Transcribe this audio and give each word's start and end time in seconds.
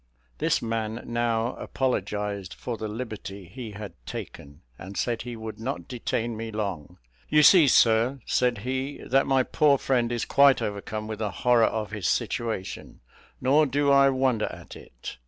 This 0.39 0.63
man 0.63 1.03
now 1.05 1.53
apologized 1.57 2.55
for 2.55 2.75
the 2.75 2.87
liberty 2.87 3.45
he 3.45 3.73
had 3.73 3.93
taken, 4.07 4.63
and 4.79 4.97
said 4.97 5.21
he 5.21 5.35
would 5.35 5.59
not 5.59 5.87
detain 5.87 6.35
me 6.35 6.49
long. 6.51 6.97
"You 7.29 7.43
see, 7.43 7.67
sir," 7.67 8.19
said 8.25 8.57
he, 8.65 8.97
"that 9.05 9.27
my 9.27 9.43
poor 9.43 9.77
friend 9.77 10.11
is 10.11 10.25
quite 10.25 10.59
overcome 10.59 11.07
with 11.07 11.19
the 11.19 11.29
horror 11.29 11.65
of 11.65 11.91
his 11.91 12.07
situation: 12.07 13.01
nor 13.39 13.67
do 13.67 13.91
I 13.91 14.09
wonder 14.09 14.47
at 14.47 14.75
it. 14.75 15.17